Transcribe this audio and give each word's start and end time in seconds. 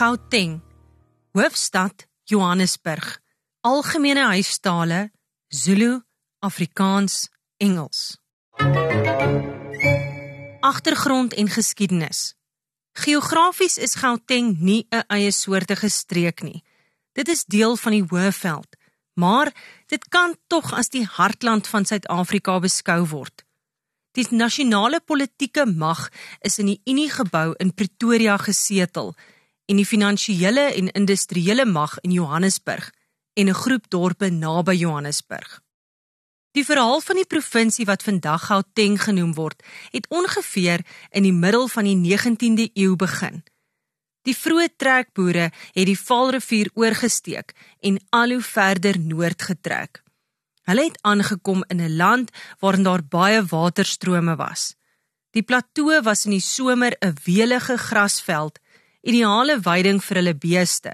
Gauteng. 0.00 0.62
Hoofstad 1.32 2.06
Johannesburg. 2.24 3.20
Algemene 3.60 4.24
huistale 4.24 5.10
Zulu, 5.48 6.00
Afrikaans, 6.38 7.28
Engels. 7.56 8.16
Agtergrond 10.60 11.34
en 11.34 11.48
geskiedenis. 11.48 12.34
Geografies 12.92 13.76
is 13.76 13.94
Gauteng 13.94 14.56
nie 14.58 14.86
'n 14.88 15.04
eie 15.06 15.32
soortige 15.32 15.88
streek 15.88 16.42
nie. 16.42 16.64
Dit 17.12 17.28
is 17.28 17.44
deel 17.44 17.76
van 17.76 17.92
die 17.92 18.04
Hoëveld, 18.08 18.76
maar 19.14 19.52
dit 19.86 20.08
kan 20.08 20.36
tog 20.46 20.72
as 20.72 20.88
die 20.88 21.04
hartland 21.04 21.66
van 21.66 21.84
Suid-Afrika 21.84 22.58
beskou 22.58 23.06
word. 23.06 23.44
Die 24.12 24.26
nasionale 24.30 25.00
politieke 25.00 25.66
mag 25.66 26.08
is 26.40 26.58
in 26.58 26.66
die 26.66 26.80
Unie 26.84 27.10
gebou 27.10 27.54
in 27.58 27.74
Pretoria 27.74 28.36
gesetel 28.36 29.14
en 29.70 29.78
die 29.78 29.86
finansiële 29.86 30.66
en 30.74 30.90
industriële 30.98 31.64
mag 31.64 31.98
in 32.02 32.12
Johannesburg 32.12 32.90
en 33.38 33.48
'n 33.48 33.60
groep 33.62 33.84
dorpe 33.88 34.28
naby 34.30 34.74
Johannesburg. 34.74 35.60
Die 36.50 36.64
verhaal 36.64 37.00
van 37.00 37.16
die 37.16 37.26
provinsie 37.26 37.86
wat 37.86 38.02
vandag 38.02 38.46
Gauteng 38.46 39.02
genoem 39.02 39.34
word, 39.34 39.62
het 39.90 40.06
ongeveer 40.08 40.80
in 41.10 41.22
die 41.22 41.32
middel 41.32 41.68
van 41.68 41.84
die 41.84 41.96
19de 41.96 42.70
eeu 42.74 42.96
begin. 42.96 43.44
Die 44.22 44.36
vroeë 44.36 44.68
trekboere 44.76 45.52
het 45.72 45.86
die 45.86 45.98
Vaalrivier 45.98 46.70
oorgesteek 46.74 47.54
en 47.80 48.00
al 48.10 48.30
hoe 48.30 48.42
verder 48.42 48.98
noord 48.98 49.42
getrek. 49.42 50.02
Hulle 50.62 50.84
het 50.84 50.98
aangekom 51.02 51.64
in 51.68 51.80
'n 51.80 51.96
land 51.96 52.30
waarin 52.58 52.82
daar 52.82 53.04
baie 53.04 53.44
waterstrome 53.44 54.36
was. 54.36 54.74
Die 55.30 55.42
plato 55.42 56.02
was 56.02 56.24
in 56.24 56.30
die 56.30 56.40
somer 56.40 56.96
'n 57.00 57.14
weelige 57.24 57.78
grasveld 57.78 58.58
ideale 59.02 59.60
veiding 59.62 60.02
vir 60.04 60.20
hulle 60.20 60.36
beeste. 60.36 60.92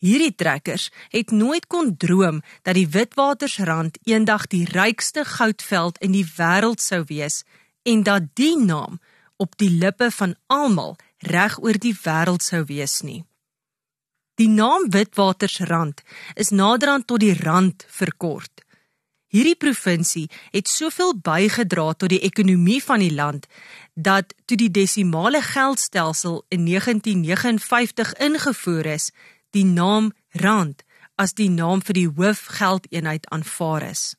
Hierdie 0.00 0.32
trekkers 0.32 0.88
het 1.12 1.30
nooit 1.30 1.66
kon 1.66 1.96
droom 1.96 2.40
dat 2.64 2.74
die 2.78 2.88
Witwatersrand 2.88 3.98
eendag 4.08 4.46
die 4.48 4.64
rykste 4.64 5.26
goudveld 5.28 5.98
in 6.00 6.16
die 6.16 6.24
wêreld 6.24 6.80
sou 6.80 7.02
wees 7.08 7.42
en 7.84 8.02
dat 8.02 8.30
die 8.34 8.56
naam 8.56 9.00
op 9.36 9.56
die 9.60 9.70
lippe 9.70 10.10
van 10.10 10.34
almal 10.46 10.96
reg 11.18 11.58
oor 11.60 11.76
die 11.76 11.96
wêreld 11.96 12.44
sou 12.44 12.64
wees 12.64 13.00
nie. 13.04 13.24
Die 14.40 14.48
naam 14.48 14.88
Witwatersrand 14.88 16.00
is 16.34 16.48
naderhand 16.48 17.06
tot 17.06 17.20
die 17.20 17.36
rand 17.36 17.84
verkort. 17.88 18.64
Hierdie 19.30 19.54
provinsie 19.54 20.26
het 20.50 20.66
soveel 20.68 21.12
bygedra 21.14 21.92
tot 21.94 22.10
die 22.10 22.22
ekonomie 22.26 22.80
van 22.82 22.98
die 22.98 23.12
land 23.14 23.46
dat 23.94 24.34
toe 24.50 24.56
die 24.58 24.70
desimale 24.74 25.42
geldstelsel 25.42 26.40
in 26.48 26.64
1959 26.66 28.14
ingevoer 28.18 28.86
is, 28.96 29.10
die 29.54 29.64
naam 29.64 30.10
rand 30.42 30.82
as 31.14 31.36
die 31.38 31.50
naam 31.50 31.82
vir 31.84 31.98
die 32.00 32.08
hoofgeldeenheid 32.08 33.28
aanvaar 33.30 33.86
is. 33.90 34.16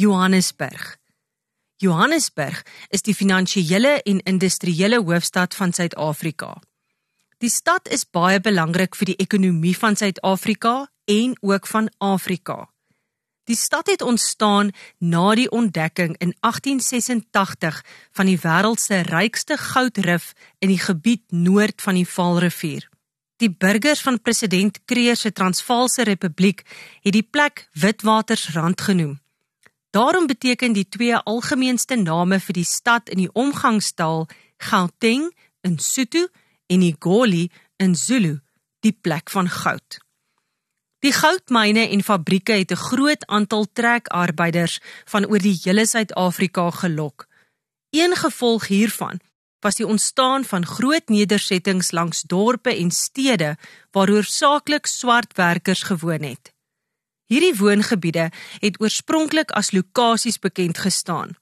Johannesburg. 0.00 0.96
Johannesburg 1.76 2.62
is 2.88 3.04
die 3.04 3.14
finansiële 3.14 3.98
en 4.02 4.24
industriële 4.24 5.02
hoofstad 5.04 5.54
van 5.54 5.76
Suid-Afrika. 5.76 6.54
Die 7.44 7.52
stad 7.52 7.88
is 7.92 8.08
baie 8.08 8.40
belangrik 8.40 8.96
vir 8.96 9.12
die 9.12 9.20
ekonomie 9.20 9.76
van 9.76 9.96
Suid-Afrika 9.96 10.86
en 11.06 11.36
ook 11.40 11.66
van 11.66 11.90
Afrika. 11.98 12.66
Die 13.46 13.56
stad 13.56 13.86
het 13.86 14.02
ontstaan 14.02 14.70
na 14.98 15.34
die 15.34 15.50
ontdekking 15.50 16.16
in 16.18 16.34
1886 16.40 17.84
van 18.10 18.26
die 18.26 18.38
wêreld 18.42 18.80
se 18.82 19.00
rykste 19.06 19.56
goudrif 19.56 20.32
in 20.58 20.68
die 20.68 20.82
gebied 20.82 21.22
noord 21.30 21.82
van 21.82 21.94
die 21.94 22.08
Vaalrivier. 22.08 22.88
Die 23.36 23.50
burgers 23.50 24.02
van 24.02 24.18
president 24.20 24.80
Kreer 24.84 25.16
se 25.16 25.32
Transvaalse 25.32 26.02
Republiek 26.02 26.64
het 27.00 27.12
die 27.12 27.22
plek 27.22 27.68
Witwatersrand 27.72 28.80
genoem. 28.80 29.20
Daarom 29.90 30.26
beteken 30.26 30.72
die 30.72 30.88
twee 30.88 31.16
algemeenste 31.16 31.96
name 31.96 32.40
vir 32.40 32.58
die 32.58 32.66
stad 32.66 33.08
in 33.08 33.22
die 33.22 33.32
omgangstaal 33.32 34.26
Gauteng 34.58 35.30
in 35.60 35.78
Sotho 35.78 36.26
en 36.66 36.82
Igoli 36.82 37.46
in 37.76 37.94
Zulu, 37.94 38.40
die 38.80 38.92
plek 38.92 39.30
van 39.30 39.48
goud. 39.48 40.05
Die 41.04 41.12
goudmyne 41.12 41.88
en 41.92 42.02
fabrieke 42.02 42.52
het 42.52 42.70
'n 42.72 42.84
groot 42.88 43.26
aantal 43.26 43.66
trekarbeiders 43.72 44.80
van 45.04 45.26
oor 45.26 45.38
die 45.38 45.60
hele 45.64 45.86
Suid-Afrika 45.86 46.70
gelok. 46.70 47.26
Een 47.90 48.16
gevolg 48.16 48.66
hiervan 48.66 49.20
was 49.60 49.74
die 49.74 49.86
ontstaan 49.86 50.44
van 50.44 50.66
groot 50.66 51.08
nedersettings 51.08 51.90
langs 51.90 52.22
dorpe 52.22 52.76
en 52.76 52.90
stede 52.90 53.56
waar 53.90 54.08
hoofsaaklik 54.08 54.86
swart 54.86 55.36
werkers 55.36 55.82
gewoon 55.82 56.22
het. 56.22 56.52
Hierdie 57.26 57.56
woongebiede 57.56 58.30
het 58.58 58.80
oorspronklik 58.80 59.50
as 59.50 59.70
lokasies 59.70 60.38
bekend 60.38 60.78
gestaan. 60.78 61.34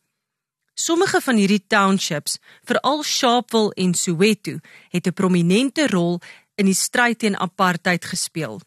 Sommige 0.74 1.20
van 1.20 1.36
hierdie 1.36 1.64
townships, 1.66 2.38
veral 2.64 3.02
Sharpeville 3.02 3.74
en 3.74 3.94
Soweto, 3.94 4.58
het 4.88 5.06
'n 5.06 5.12
prominente 5.12 5.86
rol 5.86 6.20
in 6.54 6.64
die 6.64 6.74
stryd 6.74 7.18
teen 7.18 7.38
apartheid 7.38 8.04
gespeel. 8.04 8.60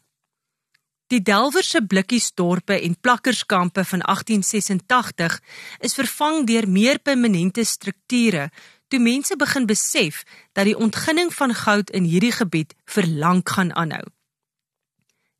Die 1.08 1.22
Delwerse 1.24 1.80
blikkiesdorpe 1.80 2.76
en 2.80 2.98
plakkerskampe 3.00 3.84
van 3.84 4.02
1886 4.04 5.40
is 5.80 5.94
vervang 5.96 6.44
deur 6.46 6.68
meer 6.68 6.98
permanente 7.00 7.64
strukture 7.64 8.50
toe 8.88 9.00
mense 9.00 9.36
begin 9.36 9.66
besef 9.68 10.22
dat 10.52 10.68
die 10.68 10.76
ontginning 10.76 11.32
van 11.34 11.54
goud 11.56 11.90
in 11.96 12.04
hierdie 12.04 12.32
gebied 12.32 12.74
vir 12.92 13.08
lank 13.24 13.48
gaan 13.48 13.72
aanhou. 13.72 14.04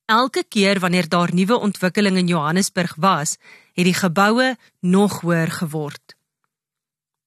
Elke 0.08 0.44
keer 0.48 0.80
wanneer 0.80 1.08
daar 1.08 1.34
nuwe 1.34 1.58
ontwikkeling 1.60 2.16
in 2.16 2.32
Johannesburg 2.32 2.94
was, 2.96 3.36
het 3.76 3.84
die 3.84 3.96
geboue 3.96 4.56
nog 4.80 5.20
hoër 5.20 5.52
geword. 5.52 6.17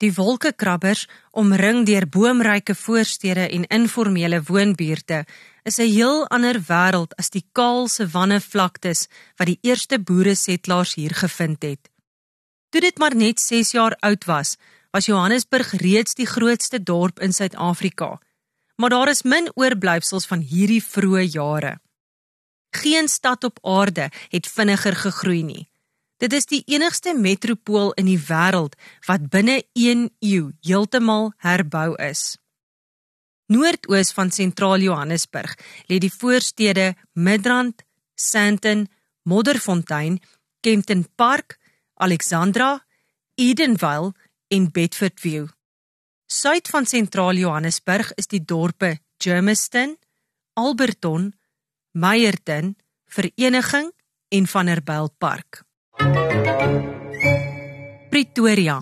Die 0.01 0.13
wolkekrabbers, 0.17 1.05
omring 1.37 1.83
deur 1.85 2.07
boomryke 2.09 2.73
voorstede 2.75 3.43
en 3.53 3.67
informele 3.69 4.41
woonbuurte, 4.47 5.25
is 5.63 5.77
'n 5.77 5.93
heel 5.93 6.27
ander 6.27 6.57
wêreld 6.69 7.13
as 7.21 7.29
die 7.29 7.45
kaal 7.51 7.87
savanne 7.87 8.41
vlaktes 8.41 9.07
wat 9.37 9.47
die 9.47 9.59
eerste 9.61 9.99
boere 9.99 10.35
setlaars 10.35 10.93
hier 10.93 11.13
gevind 11.13 11.61
het. 11.61 11.89
Toe 12.69 12.81
dit 12.81 12.97
maar 12.97 13.15
net 13.15 13.39
6 13.39 13.71
jaar 13.71 13.95
oud 13.99 14.25
was, 14.25 14.57
was 14.91 15.05
Johannesburg 15.05 15.71
reeds 15.71 16.13
die 16.13 16.25
grootste 16.25 16.83
dorp 16.83 17.19
in 17.19 17.33
Suid-Afrika. 17.33 18.19
Maar 18.75 18.89
daar 18.89 19.09
is 19.09 19.21
min 19.23 19.51
oorblyfsels 19.53 20.25
van 20.25 20.39
hierdie 20.39 20.83
vroeë 20.83 21.29
jare. 21.31 21.79
Geen 22.71 23.07
stad 23.07 23.43
op 23.43 23.59
aarde 23.61 24.09
het 24.29 24.47
vinniger 24.47 24.95
gegroei 24.95 25.43
nie. 25.43 25.70
Dit 26.21 26.35
is 26.37 26.45
die 26.45 26.61
enigste 26.69 27.15
metropool 27.17 27.95
in 27.97 28.05
die 28.05 28.19
wêreld 28.21 28.75
wat 29.07 29.23
binne 29.33 29.63
1 29.73 30.03
eeu 30.21 30.51
heeltemal 30.61 31.31
herbou 31.41 31.95
is. 31.97 32.37
Noordoos 33.49 34.13
van 34.13 34.29
sentraal 34.29 34.85
Johannesburg 34.85 35.55
lê 35.89 35.97
die 35.97 36.11
voorstede 36.13 36.93
Midrand, 37.17 37.81
Sandton, 38.13 38.85
Modderfontein, 39.25 40.19
Kempton 40.61 41.07
Park, 41.17 41.57
Alexandra, 41.97 42.85
Edenvale 43.35 44.13
en 44.53 44.69
Bedfordview. 44.71 45.49
Suid 46.29 46.69
van 46.69 46.85
sentraal 46.85 47.41
Johannesburg 47.41 48.13
is 48.21 48.29
die 48.29 48.43
dorpe 48.45 48.99
Germiston, 49.17 49.97
Alberton, 50.53 51.33
Meyerton, 51.97 52.75
Vereniging 53.09 53.91
en 54.29 54.47
Vanderbijlpark. 54.47 55.65
Pretoria. 58.09 58.77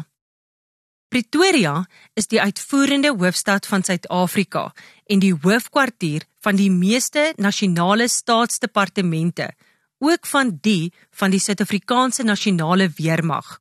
Pretoria 1.09 1.87
is 2.13 2.27
die 2.29 2.41
uitvoerende 2.41 3.09
hoofstad 3.17 3.65
van 3.65 3.83
Suid-Afrika 3.83 4.69
en 5.09 5.19
die 5.23 5.33
hoofkwartier 5.33 6.25
van 6.45 6.59
die 6.59 6.69
meeste 6.71 7.33
nasionale 7.37 8.07
staatsdepartemente, 8.07 9.49
ook 9.99 10.29
van 10.29 10.57
die 10.61 10.93
van 11.09 11.33
die 11.33 11.41
Suid-Afrikaanse 11.41 12.23
Nasionale 12.23 12.91
Weermag. 12.97 13.57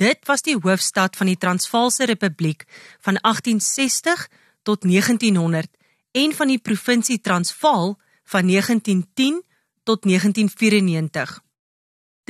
Dit 0.00 0.24
was 0.30 0.46
die 0.46 0.56
hoofstad 0.56 1.16
van 1.16 1.26
die 1.26 1.36
Transvaalse 1.36 2.06
Republiek 2.06 2.64
van 3.00 3.18
1860 3.20 4.28
tot 4.62 4.82
1900 4.82 5.68
en 6.12 6.32
van 6.32 6.48
die 6.48 6.58
provinsie 6.58 7.20
Transvaal 7.20 7.98
van 8.24 8.46
1910 8.46 9.42
tot 9.84 10.02
1994. 10.02 11.40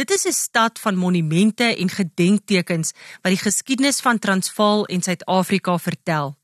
Dit 0.01 0.11
is 0.11 0.25
'n 0.27 0.33
stad 0.33 0.79
van 0.79 0.97
monumente 0.97 1.77
en 1.77 1.89
gedenktekens 1.89 2.93
wat 3.23 3.33
die 3.33 3.45
geskiedenis 3.49 4.01
van 4.01 4.19
Transvaal 4.19 4.87
en 4.87 5.03
Suid-Afrika 5.03 5.79
vertel. 5.79 6.39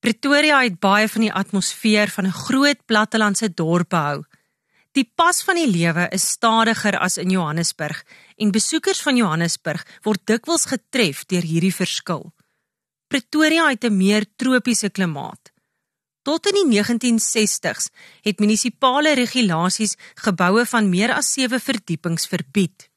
Pretoria 0.00 0.62
het 0.62 0.78
baie 0.78 1.08
van 1.08 1.20
die 1.20 1.32
atmosfeer 1.32 2.08
van 2.08 2.26
'n 2.26 2.40
groot 2.46 2.84
plattelandse 2.84 3.54
dorp 3.54 3.88
behou. 3.88 4.24
Die 4.92 5.12
pas 5.14 5.42
van 5.42 5.54
die 5.54 5.70
lewe 5.70 6.08
is 6.10 6.28
stadiger 6.28 6.98
as 6.98 7.16
in 7.16 7.30
Johannesburg 7.30 8.04
en 8.36 8.50
besoekers 8.50 9.00
van 9.02 9.16
Johannesburg 9.16 9.86
word 10.02 10.20
dikwels 10.26 10.64
getref 10.64 11.24
deur 11.24 11.42
hierdie 11.42 11.74
verskil. 11.74 12.32
Pretoria 13.06 13.68
het 13.68 13.84
'n 13.84 13.96
meer 13.96 14.26
tropiese 14.36 14.90
klimaat. 14.90 15.52
Tot 16.22 16.46
in 16.46 16.56
die 16.58 16.68
1960s 16.82 17.88
het 18.26 18.40
munisipale 18.40 19.14
regulasies 19.16 19.96
geboue 20.20 20.66
van 20.66 20.88
meer 20.92 21.14
as 21.14 21.32
7 21.32 21.60
verdiepings 21.60 22.26
verbied. 22.28 22.90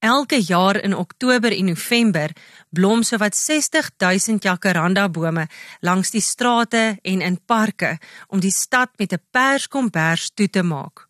Elke 0.00 0.40
jaar 0.40 0.76
in 0.80 0.96
Oktober 0.96 1.52
en 1.52 1.64
November 1.64 2.32
blom 2.70 3.02
sowat 3.02 3.36
60000 3.36 4.42
jacaranda 4.42 5.08
bome 5.08 5.46
langs 5.80 6.10
die 6.10 6.24
strate 6.24 6.98
en 7.02 7.20
in 7.20 7.36
parke 7.44 7.98
om 8.28 8.40
die 8.40 8.52
stad 8.52 8.90
met 8.96 9.12
'n 9.12 9.24
perskombers 9.30 10.30
toe 10.34 10.48
te 10.50 10.62
maak. 10.62 11.08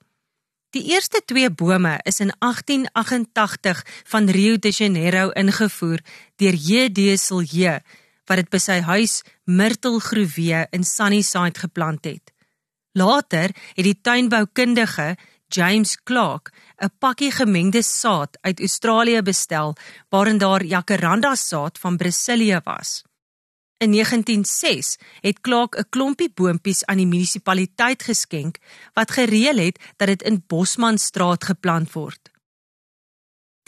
Die 0.70 0.84
eerste 0.94 1.22
twee 1.24 1.50
bome 1.50 1.98
is 2.02 2.20
in 2.20 2.32
1888 2.38 3.82
van 4.04 4.30
Rio 4.30 4.56
de 4.56 4.70
Janeiro 4.70 5.30
ingevoer 5.30 5.98
deur 6.36 6.54
J.D. 6.54 7.18
Silje 7.18 7.82
wat 8.30 8.38
dit 8.38 8.50
by 8.52 8.60
sy 8.62 8.78
huis 8.86 9.20
Myrtle 9.50 9.98
Groewe 9.98 10.62
in 10.70 10.86
Sunnyside 10.86 11.58
geplant 11.58 12.06
het. 12.06 12.30
Later 12.94 13.50
het 13.74 13.86
die 13.86 13.98
tuinboukundige 13.98 15.16
James 15.50 15.96
Clark 16.06 16.52
'n 16.78 16.90
pakkie 16.98 17.32
gemengde 17.32 17.82
saad 17.82 18.38
uit 18.40 18.60
Australië 18.60 19.22
bestel 19.22 19.74
waarin 20.08 20.38
daar 20.38 20.62
jacaranda 20.64 21.34
saad 21.34 21.78
van 21.78 21.96
Brasilië 21.96 22.60
was. 22.64 23.02
In 23.78 23.90
1906 23.90 24.98
het 25.20 25.40
Clark 25.40 25.74
'n 25.76 25.88
klompie 25.90 26.30
boontjies 26.34 26.84
aan 26.84 26.96
die 26.96 27.06
munisipaliteit 27.06 28.02
geskenk 28.02 28.58
wat 28.94 29.10
gereël 29.10 29.56
het 29.56 29.78
dat 29.96 30.08
dit 30.08 30.22
in 30.22 30.44
Bosmanstraat 30.46 31.44
geplant 31.44 31.92
word. 31.92 32.30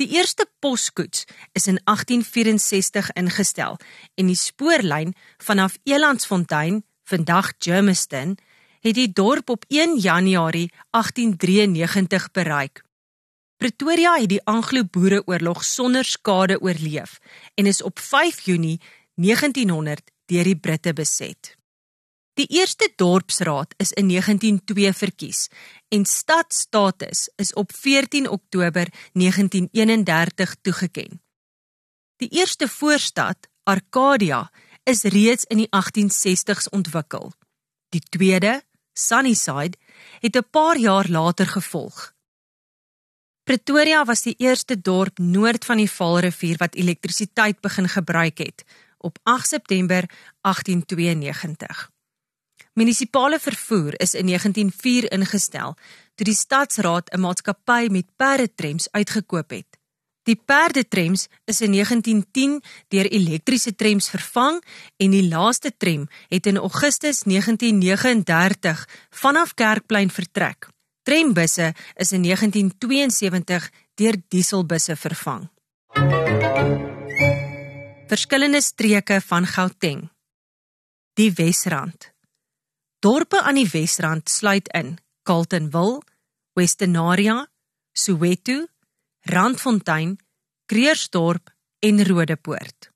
Die 0.00 0.08
eerste 0.08 0.46
poskoets 0.58 1.26
is 1.52 1.66
in 1.66 1.80
1864 1.84 3.12
ingestel 3.12 3.76
en 4.14 4.30
die 4.30 4.38
spoorlyn 4.38 5.12
vanaf 5.36 5.76
Elandsfontein, 5.84 6.80
vandag 7.04 7.52
Germiston, 7.58 8.38
het 8.80 8.94
die 8.94 9.12
dorp 9.12 9.50
op 9.50 9.64
1 9.68 9.98
Januarie 10.00 10.70
1893 10.90 12.30
bereik. 12.30 12.82
Pretoria 13.56 14.16
het 14.18 14.32
die 14.32 14.42
Anglo-Boereoorlog 14.44 15.64
sonder 15.64 16.04
skade 16.04 16.58
oorleef 16.60 17.18
en 17.54 17.66
is 17.66 17.82
op 17.82 17.98
5 17.98 18.40
Junie 18.40 18.80
1900 19.14 20.10
deur 20.26 20.44
die 20.44 20.56
Britte 20.56 20.92
beset. 20.92 21.56
Die 22.34 22.48
eerste 22.48 22.88
dorpsraad 22.96 23.74
is 23.76 23.92
in 23.92 24.08
1902 24.08 24.92
verkies 24.96 25.48
en 25.92 26.04
stadstatus 26.04 27.30
is 27.36 27.52
op 27.52 27.72
14 27.74 28.28
Oktober 28.28 28.88
1931 29.12 30.54
toegeken. 30.60 31.22
Die 32.16 32.28
eerste 32.28 32.68
voorstad, 32.68 33.36
Arcadia, 33.62 34.50
is 34.82 35.02
reeds 35.02 35.44
in 35.44 35.56
die 35.56 35.68
1860s 35.68 36.70
ontwikkel. 36.70 37.32
Die 37.88 38.00
tweede, 38.00 38.62
Sunnyside, 38.92 39.76
het 40.20 40.36
'n 40.36 40.48
paar 40.50 40.78
jaar 40.78 41.08
later 41.08 41.46
gevolg. 41.46 42.12
Pretoria 43.44 44.04
was 44.04 44.22
die 44.22 44.34
eerste 44.38 44.80
dorp 44.80 45.18
noord 45.18 45.64
van 45.64 45.76
die 45.76 45.90
Vaalrivier 45.90 46.56
wat 46.56 46.74
elektrisiteit 46.74 47.60
begin 47.60 47.88
gebruik 47.88 48.38
het 48.38 48.64
op 48.98 49.18
8 49.22 49.48
September 49.48 50.10
1892. 50.40 51.90
Munisipale 52.72 53.38
vervoer 53.38 54.00
is 54.00 54.14
in 54.14 54.26
1904 54.26 55.10
ingestel 55.12 55.74
toe 56.14 56.24
die 56.24 56.34
stadsraad 56.34 57.12
'n 57.12 57.20
maatskappy 57.20 57.88
met 57.90 58.06
perdetrems 58.16 58.88
uitgekoop 58.90 59.50
het. 59.50 59.78
Die 60.22 60.36
perdetrems 60.36 61.28
is 61.44 61.60
in 61.60 61.72
1910 61.72 62.62
deur 62.88 63.06
elektriese 63.10 63.74
trems 63.74 64.08
vervang 64.08 64.62
en 64.96 65.10
die 65.10 65.28
laaste 65.28 65.72
trem 65.76 66.08
het 66.28 66.46
in 66.46 66.56
Augustus 66.56 67.22
1939 67.22 68.88
vanaf 69.10 69.54
Kerkplein 69.54 70.10
vertrek. 70.10 70.68
Trembusse 71.02 71.74
is 71.94 72.12
in 72.12 72.22
1972 72.22 73.70
deur 73.94 74.16
dieselbusse 74.28 74.96
vervang. 74.96 75.50
Verskillende 78.06 78.60
streke 78.60 79.20
van 79.20 79.46
Gauteng. 79.46 80.10
Die 81.12 81.32
Wesrand. 81.32 82.11
Dorpe 83.02 83.40
aan 83.42 83.56
die 83.58 83.66
Wesrand 83.66 84.30
sluit 84.30 84.68
in 84.78 84.98
Carltonville, 85.26 86.02
Westernaria, 86.54 87.48
Soweto, 87.92 88.66
Randfontein, 89.26 90.18
Kreersdorp 90.66 91.50
en 91.78 92.06
Rodepoort. 92.06 92.92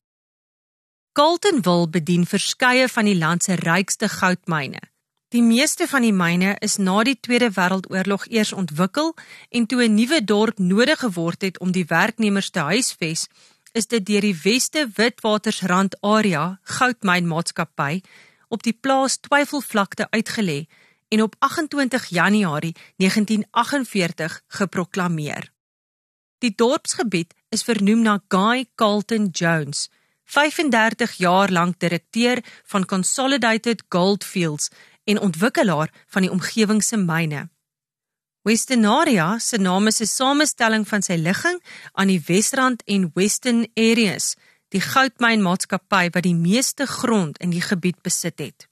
Carltonville 1.12 1.88
bedien 1.90 2.26
verskeie 2.26 2.86
van 2.88 3.10
die 3.10 3.16
land 3.18 3.42
se 3.42 3.56
rykste 3.58 4.06
goudmyne. 4.08 4.78
Die 5.34 5.42
meeste 5.42 5.88
van 5.90 6.06
die 6.06 6.14
myne 6.14 6.54
is 6.62 6.78
na 6.78 7.00
die 7.02 7.16
Tweede 7.18 7.50
Wêreldoorlog 7.56 8.28
eers 8.30 8.52
ontwikkel 8.54 9.10
en 9.50 9.66
toe 9.66 9.82
'n 9.88 9.94
nuwe 9.94 10.22
dorp 10.24 10.58
nodig 10.58 11.02
geword 11.02 11.42
het 11.42 11.58
om 11.58 11.72
die 11.72 11.86
werknemers 11.88 12.50
te 12.50 12.60
huisves, 12.60 13.26
is 13.72 13.86
dit 13.86 14.06
deur 14.06 14.20
die 14.20 14.38
Weste 14.44 14.86
Witwatersrand 14.94 15.98
area 16.00 16.60
goudmynmaatskappy 16.62 18.02
op 18.48 18.62
die 18.62 18.72
plaas 18.72 19.18
Twyfelvlakte 19.20 20.06
uitgelê 20.10 20.66
en 21.08 21.22
op 21.22 21.36
28 21.38 22.06
Januarie 22.06 22.74
1948 22.96 24.42
geproklaameer. 24.46 25.52
Die 26.38 26.52
dorpsgebied 26.54 27.34
is 27.48 27.62
vernoem 27.62 28.02
na 28.02 28.18
Guy 28.28 28.66
Carlton 28.74 29.28
Jones, 29.32 29.88
35 30.24 31.12
jaar 31.22 31.50
lank 31.50 31.78
direkteur 31.80 32.42
van 32.64 32.84
Consolidated 32.84 33.82
Goldfields 33.88 34.70
en 35.04 35.20
ontwikkelaar 35.20 35.92
van 36.06 36.22
die 36.22 36.30
omgewing 36.30 36.82
se 36.84 36.96
myne. 36.96 37.48
Westernaria 38.46 39.38
se 39.38 39.58
naam 39.58 39.86
is 39.86 40.00
'n 40.00 40.06
samestelling 40.06 40.88
van 40.88 41.02
sy 41.02 41.14
ligging 41.14 41.62
aan 41.92 42.06
die 42.06 42.22
Wesrand 42.26 42.82
en 42.84 43.10
Western 43.14 43.66
Areas, 43.74 44.36
die 44.74 44.80
goudmynmaatskappy 44.80 46.10
wat 46.14 46.22
die 46.26 46.34
meeste 46.34 46.86
grond 46.86 47.38
in 47.38 47.50
die 47.50 47.62
gebied 47.62 48.02
besit 48.02 48.38
het. 48.38 48.68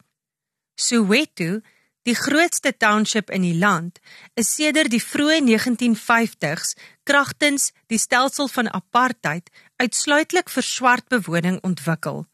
Soweto 0.75 1.61
Die 2.05 2.15
grootste 2.15 2.77
township 2.77 3.31
in 3.31 3.41
die 3.47 3.57
land 3.57 3.99
is 4.37 4.51
sedert 4.53 4.93
die 4.93 5.01
vroeë 5.01 5.39
1950s 5.47 6.75
kragtens 7.09 7.71
die 7.89 7.99
stelsel 7.99 8.51
van 8.53 8.69
apartheid 8.69 9.49
uitsluitlik 9.81 10.53
vir 10.53 10.67
swart 10.69 11.09
bewoning 11.09 11.57
ontwikkel. 11.65 12.27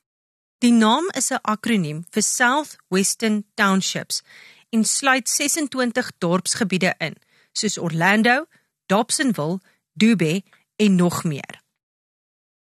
Die 0.59 0.75
naam 0.75 1.07
is 1.14 1.31
'n 1.31 1.38
akroniem 1.43 2.02
vir 2.11 2.23
South 2.23 2.76
Western 2.88 3.45
Townships 3.55 4.23
en 4.75 4.85
sluit 4.85 5.29
26 5.29 6.11
dorpsgebiede 6.19 6.95
in, 6.99 7.14
soos 7.52 7.79
Orlando, 7.79 8.47
Dobsonville, 8.87 9.61
Dube 9.95 10.43
en 10.76 10.95
nog 10.95 11.25
meer. 11.25 11.62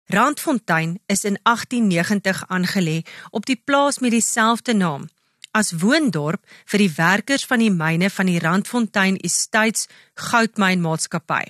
Randfontein 0.08 1.00
is 1.06 1.24
in 1.24 1.38
1890 1.42 2.44
aangelê 2.48 3.02
op 3.30 3.46
die 3.46 3.60
plaas 3.64 3.98
met 3.98 4.10
dieselfde 4.10 4.72
naam 4.72 5.08
as 5.50 5.72
woondorp 5.80 6.44
vir 6.70 6.82
die 6.84 6.92
werkers 6.96 7.44
van 7.48 7.62
die 7.62 7.72
myne 7.72 8.10
van 8.12 8.28
die 8.30 8.40
Randfontein 8.40 9.16
Estates 9.24 9.88
goudmynmaatskappy. 10.28 11.44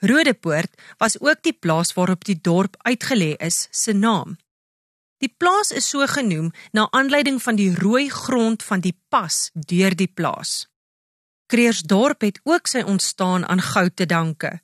Rodepoort 0.00 0.76
was 1.02 1.18
ook 1.20 1.42
die 1.42 1.52
plaas 1.52 1.92
waarop 1.96 2.24
die 2.24 2.38
dorp 2.40 2.76
uitgelê 2.86 3.34
is 3.42 3.66
se 3.70 3.92
naam. 3.92 4.36
Die 5.18 5.32
plaas 5.36 5.72
is 5.74 5.88
so 5.90 6.06
genoem 6.06 6.52
na 6.72 6.86
aanleiding 6.94 7.42
van 7.42 7.56
die 7.58 7.72
rooi 7.74 8.08
grond 8.08 8.62
van 8.62 8.80
die 8.80 8.94
pas 9.10 9.50
deur 9.52 9.96
die 9.96 10.08
plaas. 10.08 10.68
Kreersdorp 11.50 12.22
het 12.22 12.40
ook 12.44 12.68
sy 12.70 12.84
ontstaan 12.86 13.46
aan 13.48 13.60
goud 13.60 13.96
te 13.96 14.06
danke. 14.06 14.60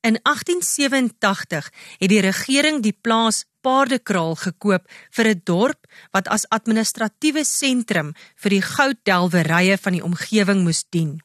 In 0.00 0.16
1887 0.22 1.72
het 1.98 2.08
die 2.08 2.20
regering 2.24 2.80
die 2.82 2.96
plaas 2.96 3.44
Paardekraal 3.60 4.34
gekoop 4.40 4.88
vir 5.12 5.26
'n 5.28 5.40
dorp 5.44 5.80
wat 6.10 6.28
as 6.28 6.48
administratiewe 6.48 7.44
sentrum 7.44 8.14
vir 8.36 8.50
die 8.50 8.62
gouddelwerye 8.62 9.76
van 9.76 9.92
die 9.92 10.04
omgewing 10.04 10.64
moes 10.64 10.84
dien. 10.88 11.20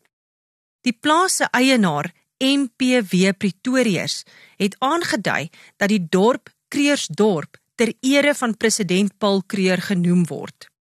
Die 0.82 0.94
plaas 0.94 1.36
se 1.36 1.48
eienaar, 1.52 2.12
MPW 2.40 3.32
Pretorius, 3.38 4.24
het 4.58 4.76
aangedui 4.80 5.50
dat 5.78 5.90
die 5.90 6.08
dorp 6.10 6.50
Kreersdorp 6.68 7.58
ter 7.76 7.94
ere 8.02 8.36
van 8.36 8.58
president 8.58 9.18
Paul 9.18 9.44
Kreer 9.44 9.82
genoem 9.82 10.26
word. 10.28 10.75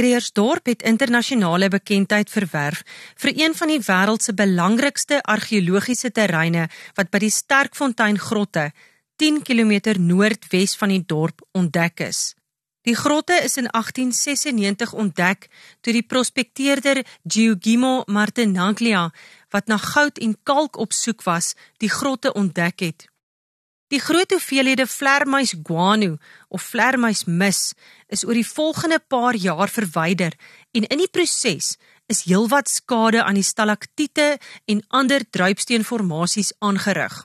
Kreersdorp 0.00 0.64
het 0.70 0.82
internasionale 0.88 1.66
bekendheid 1.68 2.30
verwerf 2.32 2.78
vir 3.20 3.32
een 3.36 3.54
van 3.58 3.68
die 3.68 3.82
wêreld 3.84 4.24
se 4.24 4.32
belangrikste 4.32 5.18
argeologiese 5.28 6.08
terreine 6.16 6.62
wat 6.96 7.10
by 7.12 7.20
die 7.20 7.32
Sterkfontein 7.34 8.16
grotte 8.16 8.70
10 9.20 9.42
km 9.44 9.98
noordwes 10.00 10.72
van 10.80 10.94
die 10.94 11.02
dorp 11.04 11.44
ontdek 11.52 12.00
is. 12.06 12.22
Die 12.88 12.96
grotte 12.96 13.36
is 13.44 13.58
in 13.60 13.68
1896 13.68 14.96
ontdek 14.96 15.50
toe 15.84 15.92
die 15.92 16.06
prospekteerder 16.14 17.04
Giugimo 17.28 17.92
Martinaglia 18.06 19.10
wat 19.52 19.68
na 19.68 19.76
goud 19.76 20.16
en 20.16 20.32
kalk 20.42 20.80
op 20.80 20.96
soek 20.96 21.28
was, 21.28 21.52
die 21.76 21.92
grotte 21.92 22.32
ontdek 22.32 22.88
het. 22.88 23.09
Die 23.90 23.98
groot 23.98 24.30
hoeveelhede 24.30 24.86
vlermuis 24.86 25.56
guano 25.66 26.16
of 26.48 26.62
vlermuis 26.62 27.24
mis 27.26 27.72
is 28.06 28.22
oor 28.24 28.38
die 28.38 28.46
volgende 28.46 29.00
paar 29.02 29.34
jaar 29.34 29.70
verwyder 29.70 30.36
en 30.70 30.86
in 30.86 31.02
die 31.02 31.10
proses 31.10 31.72
is 32.10 32.22
heelwat 32.28 32.70
skade 32.70 33.24
aan 33.24 33.38
die 33.38 33.46
stalaktiete 33.46 34.36
en 34.70 34.84
ander 34.94 35.26
druipsteenformasies 35.30 36.52
aangerig. 36.58 37.16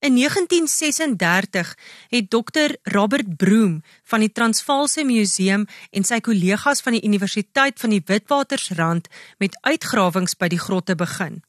In 0.00 0.16
1936 0.16 1.74
het 2.08 2.30
Dr 2.32 2.72
Robert 2.82 3.36
Broom 3.36 3.82
van 4.02 4.24
die 4.24 4.32
Transvaalse 4.32 5.04
Museum 5.04 5.66
en 5.92 6.08
sy 6.08 6.22
kollegas 6.24 6.80
van 6.80 6.96
die 6.96 7.04
Universiteit 7.04 7.76
van 7.80 7.92
die 7.92 8.00
Witwatersrand 8.08 9.12
met 9.36 9.60
uitgrawings 9.60 10.38
by 10.40 10.48
die 10.48 10.62
grotte 10.62 10.96
begin. 10.96 11.42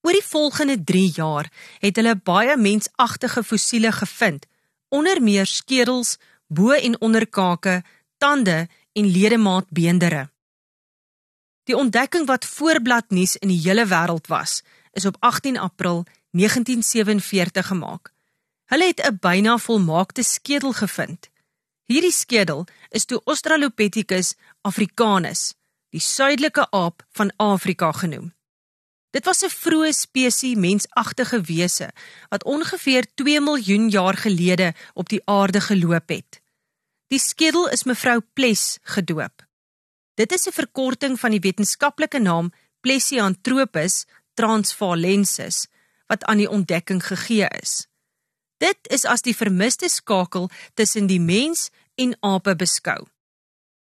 Oor 0.00 0.12
die 0.12 0.24
volgende 0.24 0.84
3 0.84 1.10
jaar 1.14 1.50
het 1.78 1.96
hulle 1.96 2.16
baie 2.16 2.56
mensagtige 2.56 3.42
fossiele 3.44 3.92
gevind, 3.92 4.46
onder 4.88 5.22
meer 5.22 5.46
skedels, 5.46 6.16
bo- 6.46 6.72
en 6.72 7.00
onderkake, 7.00 7.82
tande 8.18 8.68
en 8.92 9.10
ledemaatbeendere. 9.10 10.28
Die 11.64 11.76
ontdekking 11.76 12.26
wat 12.26 12.46
voorblad 12.46 13.10
nuus 13.10 13.36
in 13.36 13.50
die 13.52 13.60
hele 13.60 13.84
wêreld 13.86 14.30
was, 14.32 14.62
is 14.92 15.04
op 15.04 15.16
18 15.20 15.58
April 15.58 16.04
1947 16.30 17.66
gemaak. 17.66 18.12
Hulle 18.64 18.86
het 18.86 19.00
'n 19.00 19.18
byna 19.20 19.58
volmaakte 19.58 20.22
skedel 20.22 20.72
gevind. 20.72 21.28
Hierdie 21.84 22.12
skedel 22.12 22.66
is 22.88 23.04
toe 23.04 23.20
Australopithecus 23.24 24.34
africanus, 24.60 25.54
die 25.90 26.00
suidelike 26.00 26.70
aap 26.70 27.06
van 27.12 27.32
Afrika 27.36 27.92
genoem. 27.92 28.32
Dit 29.10 29.24
was 29.24 29.42
'n 29.42 29.48
vroeë 29.62 29.92
spesies 29.92 30.56
mensagtige 30.56 31.40
wese 31.40 31.88
wat 32.28 32.44
ongeveer 32.44 33.04
2 33.14 33.40
miljoen 33.40 33.88
jaar 33.88 34.16
gelede 34.16 34.74
op 34.94 35.08
die 35.08 35.22
aarde 35.24 35.60
geloop 35.60 36.08
het. 36.08 36.40
Die 37.06 37.18
skedel 37.18 37.68
is 37.68 37.84
mevrou 37.84 38.20
Ples 38.32 38.78
gedoop. 38.82 39.46
Dit 40.14 40.32
is 40.32 40.46
'n 40.46 40.52
verkorting 40.52 41.20
van 41.20 41.30
die 41.30 41.40
wetenskaplike 41.40 42.18
naam 42.18 42.52
Plesianthropus 42.80 44.04
transvalensis 44.34 45.66
wat 46.06 46.24
aan 46.24 46.36
die 46.36 46.50
ontdekking 46.50 47.06
gegee 47.06 47.48
is. 47.62 47.86
Dit 48.56 48.78
is 48.82 49.04
as 49.04 49.22
die 49.22 49.36
vermiste 49.36 49.88
skakel 49.88 50.50
tussen 50.74 51.06
die 51.06 51.20
mens 51.20 51.70
en 51.94 52.16
ape 52.20 52.56
beskou. 52.56 53.06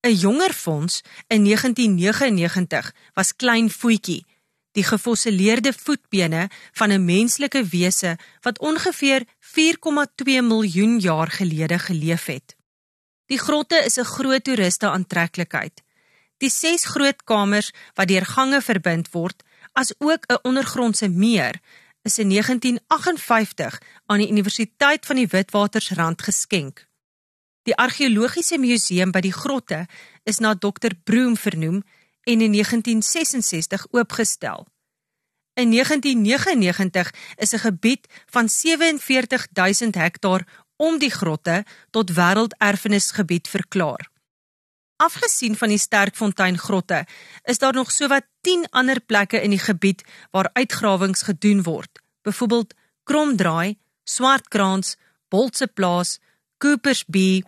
'n 0.02 0.14
Jonger 0.14 0.52
fonds 0.52 1.02
in 1.28 1.42
1999 1.44 2.94
was 3.14 3.36
klein 3.36 3.70
voetjie, 3.70 4.26
die 4.72 4.84
gefossileerde 4.84 5.72
voetbene 5.72 6.48
van 6.72 6.92
'n 6.92 7.04
menslike 7.04 7.64
wese 7.64 8.18
wat 8.40 8.58
ongeveer 8.58 9.24
4,2 9.38 10.42
miljoen 10.42 10.98
jaar 10.98 11.30
gelede 11.30 11.78
geleef 11.78 12.24
het. 12.26 12.56
Die 13.26 13.38
grotte 13.38 13.84
is 13.84 13.96
'n 13.98 14.04
groot 14.04 14.44
toeriste 14.44 14.86
aantreklikheid. 14.88 15.82
Die 16.36 16.50
6 16.50 16.84
groot 16.84 17.24
kamers 17.24 17.72
wat 17.94 18.08
deur 18.08 18.26
gange 18.26 18.60
verbind 18.62 19.10
word, 19.10 19.42
as 19.72 19.94
ook 19.98 20.24
'n 20.26 20.38
ondergrondse 20.42 21.08
meer, 21.08 21.60
is 22.02 22.18
in 22.18 22.28
1958 22.28 23.80
aan 24.06 24.18
die 24.18 24.30
Universiteit 24.30 25.06
van 25.06 25.16
die 25.16 25.26
Witwatersrand 25.26 26.22
geskenk. 26.22 26.86
Die 27.62 27.76
argeologiese 27.76 28.58
museum 28.58 29.12
by 29.14 29.20
die 29.20 29.32
grotte 29.32 29.86
is 30.24 30.38
na 30.38 30.54
Dr 30.54 30.90
Broom 31.04 31.36
vernoem 31.36 31.82
en 32.22 32.40
in 32.40 32.52
1966 32.52 33.86
oopgestel. 33.90 34.66
In 35.54 35.70
1999 35.70 37.14
is 37.36 37.52
'n 37.52 37.58
gebied 37.58 38.06
van 38.26 38.48
47000 38.48 39.94
hektaar 39.94 40.46
om 40.76 40.98
die 40.98 41.10
grotte 41.10 41.64
tot 41.90 42.12
wêrelderfenisgebied 42.12 43.48
verklaar. 43.48 44.10
Afgesien 44.96 45.56
van 45.56 45.68
die 45.68 45.78
Sterkfontein 45.78 46.58
grotte, 46.58 47.06
is 47.42 47.58
daar 47.58 47.72
nog 47.72 47.90
sowat 47.90 48.24
10 48.40 48.66
ander 48.70 49.00
plekke 49.00 49.42
in 49.42 49.50
die 49.50 49.58
gebied 49.58 50.04
waar 50.30 50.50
uitgrawings 50.52 51.22
gedoen 51.22 51.62
word. 51.62 52.00
Byvoorbeeld 52.22 52.74
Kromdraai, 53.02 53.78
Swartkrans, 54.04 54.96
Boltse 55.28 55.66
Plaas, 55.66 56.18
Coopers 56.58 57.04
Bay, 57.04 57.42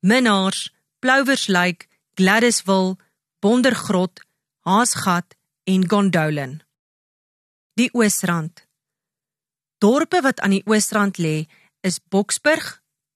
Minars, 0.00 0.74
Plovers 0.98 1.46
Lake, 1.46 1.86
Gladysville, 2.14 2.96
Bondergrot, 3.42 4.20
Haasgat 4.60 5.34
en 5.64 5.88
Gondolin. 5.88 6.60
Die 7.74 7.88
Oosrand. 7.92 8.68
Dorpe 9.82 10.20
wat 10.22 10.38
aan 10.46 10.54
die 10.54 10.62
Oosrand 10.70 11.18
lê, 11.18 11.48
is 11.82 11.98
Boksburg, 11.98 12.68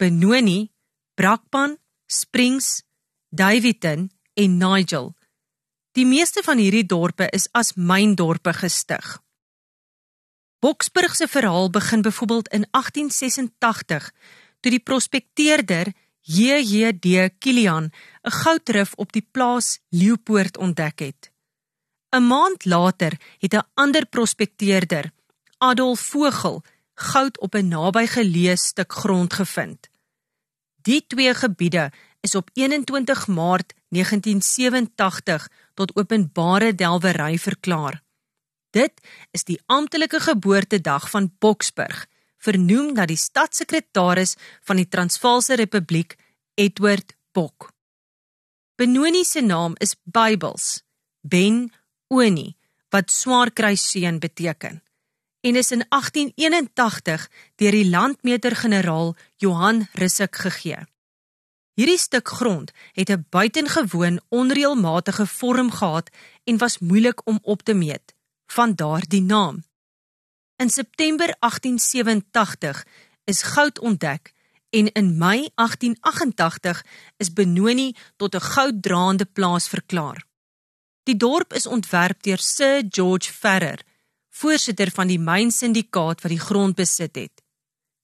Benoni, 0.03 0.73
Brakpan, 1.15 1.77
Springs, 2.11 2.83
Davidton 3.31 4.11
en 4.35 4.57
Nigel. 4.59 5.13
Die 5.95 6.09
meeste 6.11 6.43
van 6.43 6.59
hierdie 6.59 6.89
dorpe 6.91 7.31
is 7.31 7.47
as 7.55 7.77
myndorpe 7.79 8.51
gestig. 8.59 9.07
Boksburg 10.59 11.15
se 11.15 11.31
verhaal 11.31 11.71
begin 11.71 12.03
byvoorbeeld 12.03 12.51
in 12.51 12.67
1886 12.75 14.11
toe 14.59 14.75
die 14.75 14.83
prospekteerder 14.83 15.95
JJD 16.27 17.39
Kilian 17.39 17.85
'n 18.23 18.31
goudrif 18.31 18.95
op 18.95 19.13
die 19.13 19.27
plaas 19.31 19.79
Leeupoort 19.89 20.57
ontdek 20.57 20.99
het. 20.99 21.31
'n 22.11 22.27
Maand 22.27 22.65
later 22.65 23.13
het 23.39 23.55
'n 23.55 23.69
ander 23.75 24.07
prospekteerder, 24.07 25.13
Adolf 25.59 26.01
Vogel, 26.01 26.63
goud 26.95 27.41
op 27.41 27.55
'n 27.55 27.69
nabygeleë 27.69 28.57
stuk 28.57 28.93
grond 28.93 29.33
gevind. 29.33 29.89
Die 30.83 31.07
twee 31.07 31.35
gebiede 31.35 31.93
is 32.21 32.35
op 32.35 32.51
21 32.53 33.27
Maart 33.27 33.75
1987 33.89 35.49
tot 35.75 35.97
openbare 35.97 36.75
delwery 36.75 37.39
verklaar. 37.39 38.03
Dit 38.71 38.93
is 39.31 39.45
die 39.45 39.61
amptelike 39.67 40.21
geboortedag 40.21 41.11
van 41.11 41.35
Boksburg, 41.39 42.07
vernoem 42.47 42.93
na 42.95 43.07
die 43.11 43.19
stadssekretaris 43.19 44.37
van 44.67 44.81
die 44.81 44.89
Transvaalse 44.89 45.59
Republiek, 45.59 46.17
Edward 46.55 47.17
Bok. 47.35 47.71
Benoni 48.77 49.25
se 49.25 49.43
naam 49.43 49.75
is 49.81 49.97
Bybels, 50.05 50.83
Ben 51.21 51.71
Oni, 52.09 52.55
wat 52.93 53.11
swaarkruisseun 53.11 54.21
beteken, 54.23 54.83
en 55.41 55.57
is 55.57 55.73
in 55.75 55.83
1881 55.89 57.29
deur 57.57 57.75
die 57.75 57.89
landmeter-generaal 57.89 59.15
Johan 59.43 59.87
Rissik 59.99 60.37
gegee. 60.45 60.85
Hierdie 61.77 62.01
stuk 62.01 62.29
grond 62.39 62.73
het 62.97 63.11
'n 63.11 63.27
buitengewoon 63.31 64.21
onreëlmatige 64.29 65.27
vorm 65.27 65.71
gehad 65.71 66.11
en 66.45 66.59
was 66.59 66.79
moeilik 66.79 67.27
om 67.27 67.39
op 67.43 67.63
te 67.63 67.75
meet, 67.75 68.15
van 68.47 68.75
daar 68.75 69.05
die 69.09 69.23
naam. 69.23 69.65
In 70.57 70.71
September 70.71 71.37
1887 71.39 72.87
is 73.25 73.43
goud 73.43 73.79
ontdek 73.79 74.33
en 74.71 74.93
in 74.93 75.19
Mei 75.19 75.49
1888 75.55 76.85
is 77.17 77.33
Benoni 77.33 77.95
tot 78.17 78.35
'n 78.35 78.41
gouddraande 78.41 79.25
plaas 79.25 79.69
verklaar. 79.69 80.25
Die 81.03 81.17
dorp 81.17 81.53
is 81.53 81.67
ontwerp 81.67 82.23
deur 82.23 82.39
Sir 82.39 82.83
George 82.89 83.33
Ferrer, 83.33 83.81
voorsitter 84.31 84.91
van 84.91 85.07
die 85.07 85.19
mynsyndikaat 85.19 86.21
wat 86.21 86.33
die 86.33 86.47
grond 86.49 86.75
besit 86.75 87.15
het. 87.15 87.43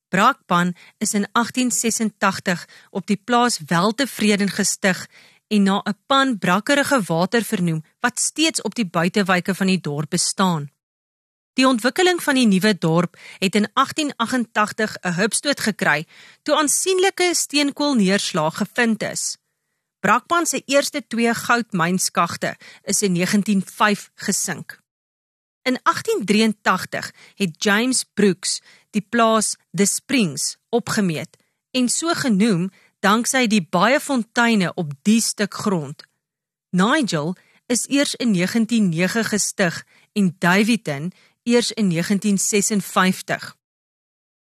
Brakpan 0.08 0.74
is 0.98 1.14
in 1.14 1.26
1886 1.32 2.68
op 2.90 3.06
die 3.06 3.16
plaas 3.16 3.58
Weltevreden 3.66 4.48
gestig 4.48 5.08
en 5.48 5.62
na 5.62 5.82
'n 5.84 5.98
pan 6.06 6.38
brakkerige 6.38 7.02
water 7.02 7.42
vernoem 7.42 7.84
wat 8.00 8.20
steeds 8.20 8.62
op 8.62 8.74
die 8.74 8.86
buitewyke 8.86 9.54
van 9.54 9.66
die 9.66 9.80
dorp 9.80 10.10
bestaan. 10.10 10.71
Die 11.52 11.66
ontwikkeling 11.68 12.22
van 12.22 12.34
die 12.34 12.46
nuwe 12.46 12.72
dorp 12.78 13.16
het 13.38 13.54
in 13.54 13.68
1888 13.74 14.96
'n 15.00 15.12
hupstoot 15.20 15.60
gekry 15.60 16.06
toe 16.42 16.56
aansienlike 16.56 17.30
steenkoolneerslae 17.34 18.50
gevind 18.50 19.02
is. 19.02 19.36
Brakpan 20.00 20.46
se 20.46 20.62
eerste 20.66 21.06
twee 21.06 21.34
goudmynskagte 21.34 22.56
is 22.82 23.02
in 23.02 23.14
1905 23.14 24.10
gesink. 24.14 24.80
In 25.62 25.78
1883 25.82 27.12
het 27.34 27.64
James 27.64 28.04
Brooks 28.14 28.60
die 28.90 29.06
plaas 29.08 29.56
The 29.72 29.84
Springs 29.84 30.56
opgemeet 30.68 31.36
en 31.70 31.88
so 31.88 32.14
genoem 32.14 32.70
danksy 32.98 33.46
die 33.46 33.66
baie 33.70 34.00
fonteine 34.00 34.74
op 34.74 34.92
die 35.02 35.20
stuk 35.20 35.54
grond. 35.54 36.02
Nigel 36.70 37.36
is 37.66 37.86
eers 37.88 38.14
in 38.14 38.32
1909 38.32 39.24
gestig 39.24 39.84
en 40.12 40.36
Davidton 40.38 41.12
eers 41.42 41.72
in 41.72 41.90
1956. 41.90 43.56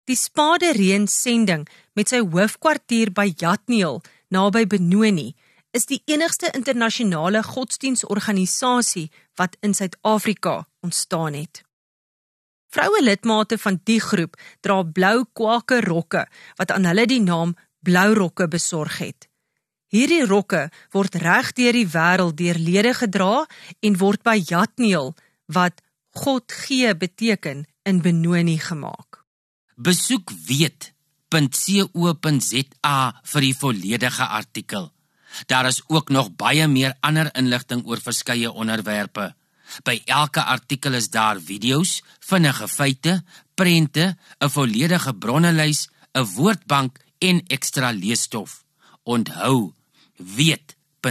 Die 0.04 0.16
Spade 0.16 0.72
Reën 0.76 1.06
sending 1.08 1.64
met 1.96 2.10
sy 2.12 2.20
hoofkwartier 2.20 3.12
by 3.16 3.30
Jatniel 3.32 4.02
naby 4.28 4.66
Benoni 4.68 5.30
is 5.74 5.88
die 5.90 6.02
enigste 6.06 6.50
internasionale 6.54 7.42
godsdiensorganisasie 7.42 9.08
wat 9.40 9.56
in 9.64 9.74
Suid-Afrika 9.74 10.66
ontstaan 10.84 11.34
het. 11.34 11.62
Vroue 12.74 13.02
lidmate 13.02 13.58
van 13.58 13.78
die 13.86 14.00
groep 14.02 14.36
dra 14.60 14.82
blou 14.82 15.24
kwake 15.32 15.80
rokke 15.86 16.26
wat 16.58 16.74
aan 16.74 16.86
hulle 16.90 17.06
die 17.10 17.22
naam 17.22 17.54
blou 17.86 18.10
rokke 18.18 18.48
besorg 18.50 18.98
het. 18.98 19.28
Hierdie 19.94 20.24
rokke 20.26 20.68
word 20.94 21.14
reg 21.22 21.52
deur 21.54 21.76
die 21.76 21.86
wêreld 21.86 22.36
deur 22.38 22.58
lede 22.58 22.94
gedra 22.98 23.44
en 23.80 23.98
word 24.00 24.24
by 24.26 24.36
Jatniel 24.42 25.14
wat 25.46 25.82
God 26.14 26.52
gee 26.52 26.96
beteken 26.96 27.66
in 27.82 28.00
Benoni 28.02 28.58
gemaak. 28.58 29.24
Besoek 29.74 30.30
weet.co.za 30.46 30.92
vir 33.32 33.40
die 33.42 33.56
volledige 33.58 34.26
artikel. 34.26 34.92
Daar 35.50 35.66
is 35.66 35.82
ook 35.90 36.08
nog 36.14 36.36
baie 36.38 36.68
meer 36.70 36.94
ander 37.02 37.30
inligting 37.34 37.82
oor 37.86 37.98
verskeie 37.98 38.52
onderwerpe. 38.52 39.34
By 39.82 40.02
elke 40.06 40.44
artikel 40.44 40.94
is 40.94 41.10
daar 41.10 41.40
video's, 41.40 42.02
vinnige 42.20 42.68
feite, 42.68 43.24
prente, 43.54 44.16
'n 44.38 44.50
volledige 44.50 45.14
bronnelys, 45.14 45.88
'n 46.14 46.24
woordbank 46.36 46.98
en 47.18 47.42
ekstra 47.46 47.90
leesstof. 47.90 48.64
Onthou, 49.02 49.72
weet.co.za. 50.16 51.10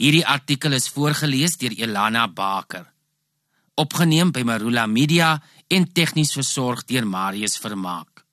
Hierdie 0.00 0.24
artikel 0.24 0.72
is 0.72 0.88
voorgeles 0.88 1.58
deur 1.60 1.74
Elana 1.76 2.22
Baker. 2.32 2.86
Opgeneem 3.76 4.30
by 4.32 4.46
Marula 4.48 4.86
Media 4.88 5.34
en 5.68 5.84
tegnies 5.92 6.32
versorg 6.32 6.86
deur 6.88 7.04
Marius 7.04 7.58
Vermaak. 7.60 8.24